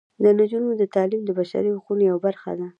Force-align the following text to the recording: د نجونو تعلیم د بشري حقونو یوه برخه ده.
د 0.23 0.25
نجونو 0.39 0.69
تعلیم 0.95 1.21
د 1.25 1.29
بشري 1.39 1.69
حقونو 1.75 2.01
یوه 2.09 2.19
برخه 2.25 2.51
ده. 2.59 2.67